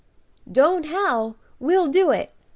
"Don't 0.51 0.87
howl; 0.87 1.35
we'll 1.59 1.85
do 1.87 2.09
it! 2.09 2.33